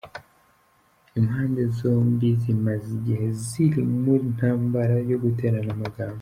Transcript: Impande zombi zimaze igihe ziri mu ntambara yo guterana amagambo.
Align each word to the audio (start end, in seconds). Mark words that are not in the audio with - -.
Impande 1.19 1.61
zombi 1.77 2.27
zimaze 2.41 2.87
igihe 2.99 3.27
ziri 3.45 3.81
mu 4.01 4.13
ntambara 4.33 4.95
yo 5.09 5.17
guterana 5.23 5.71
amagambo. 5.77 6.09